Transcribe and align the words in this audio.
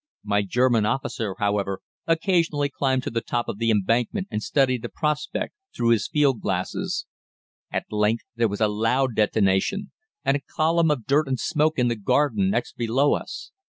My 0.23 0.41
German 0.41 0.83
officer, 0.87 1.35
however, 1.37 1.79
occasionally 2.07 2.69
climbed 2.69 3.03
to 3.03 3.11
the 3.11 3.21
top 3.21 3.47
of 3.47 3.59
the 3.59 3.69
embankment 3.69 4.29
and 4.31 4.41
studied 4.41 4.81
the 4.81 4.89
prospect 4.89 5.53
through 5.75 5.89
his 5.89 6.07
field 6.07 6.41
glasses. 6.41 7.05
At 7.71 7.85
length 7.91 8.23
there 8.35 8.47
was 8.49 8.61
a 8.61 8.67
loud 8.67 9.13
detonation, 9.13 9.91
and 10.25 10.35
a 10.35 10.39
column 10.41 10.89
of 10.89 11.05
dirt 11.05 11.27
and 11.27 11.39
smoke 11.39 11.77
in 11.77 11.87
the 11.87 11.95
garden 11.95 12.49
next 12.49 12.77
below 12.77 13.13
us. 13.13 13.51